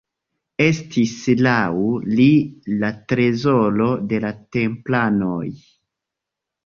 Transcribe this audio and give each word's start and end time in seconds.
Estis 0.63 1.11
laŭ 1.47 1.73
li 2.19 2.25
la 2.85 2.91
trezoro 3.13 3.91
de 4.15 4.23
la 4.25 4.33
templanoj. 4.59 5.47